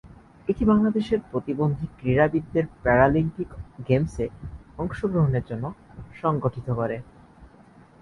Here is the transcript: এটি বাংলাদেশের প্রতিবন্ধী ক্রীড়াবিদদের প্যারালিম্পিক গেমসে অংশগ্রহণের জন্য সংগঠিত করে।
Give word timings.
এটি 0.47 0.63
বাংলাদেশের 0.65 1.19
প্রতিবন্ধী 1.31 1.85
ক্রীড়াবিদদের 1.97 2.65
প্যারালিম্পিক 2.83 3.49
গেমসে 3.87 4.25
অংশগ্রহণের 4.77 5.43
জন্য 5.49 5.65
সংগঠিত 6.21 6.67
করে। 6.79 6.97